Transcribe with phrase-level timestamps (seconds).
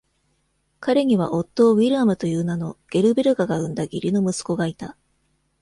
[0.79, 4.97] 彼にはオットー・ウィリアムという名の、ゲルベルガが生んだ義理の息子がいた。